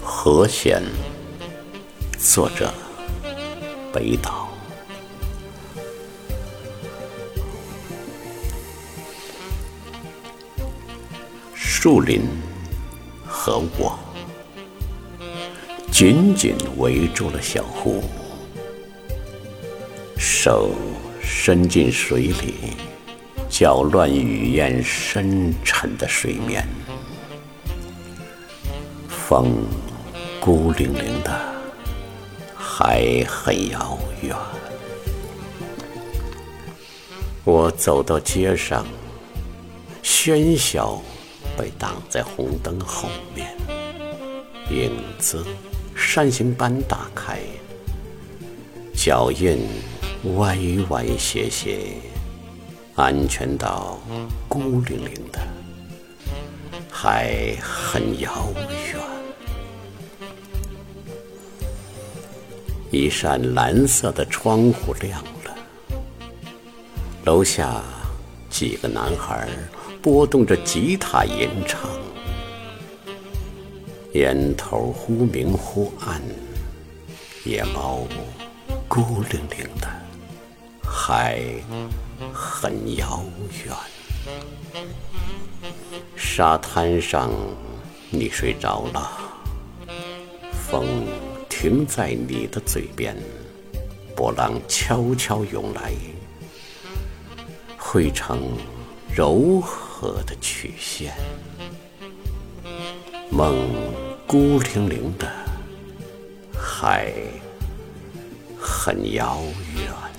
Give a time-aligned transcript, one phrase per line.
[0.00, 0.82] 和弦，
[2.18, 2.72] 作者
[3.92, 4.48] 北岛。
[11.54, 12.22] 树林
[13.26, 13.98] 和我
[15.90, 18.04] 紧紧围住了小湖，
[20.16, 20.70] 手
[21.22, 22.54] 伸进水里，
[23.48, 26.66] 搅乱雨燕深沉的睡眠。
[29.08, 29.64] 风
[30.40, 31.30] 孤零零的，
[32.56, 34.36] 还很遥远。
[37.44, 38.84] 我走到街上，
[40.02, 41.00] 喧嚣。
[41.54, 43.54] 被挡在红灯后面，
[44.70, 45.44] 影子
[45.94, 47.40] 扇形般打开，
[48.94, 49.58] 脚印
[50.24, 50.56] 歪
[50.88, 51.96] 歪斜斜，
[52.94, 53.98] 安全岛
[54.48, 55.40] 孤零零的，
[56.88, 58.52] 还很遥
[58.92, 59.00] 远。
[62.92, 65.56] 一扇蓝色的窗户亮了，
[67.24, 67.82] 楼下
[68.48, 69.48] 几个男孩。
[70.00, 71.88] 拨动着吉他吟唱，
[74.14, 76.20] 烟头忽明忽暗，
[77.44, 78.00] 野猫
[78.88, 79.88] 孤零零的，
[81.04, 81.42] 海
[82.32, 83.24] 很遥
[83.64, 83.74] 远。
[86.14, 87.28] 沙滩上，
[88.08, 89.10] 你睡着了，
[90.52, 90.86] 风
[91.48, 93.16] 停在你的嘴边，
[94.14, 95.92] 波浪悄悄涌来，
[97.76, 98.56] 汇成
[99.12, 100.22] 柔和。
[100.26, 101.14] 的曲线，
[103.30, 103.54] 梦
[104.26, 105.30] 孤零零的，
[106.52, 107.12] 还
[108.60, 109.38] 很遥
[109.76, 110.11] 远。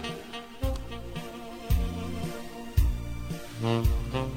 [3.64, 4.33] Mm-hmm.